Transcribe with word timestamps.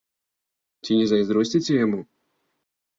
Ці 0.87 0.91
не 1.01 1.05
зайздросціце 1.13 1.73
яму? 1.85 2.05